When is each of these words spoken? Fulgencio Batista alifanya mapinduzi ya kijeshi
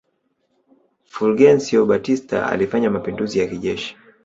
Fulgencio 1.05 1.85
Batista 1.85 2.47
alifanya 2.49 2.89
mapinduzi 2.89 3.39
ya 3.39 3.47
kijeshi 3.47 3.97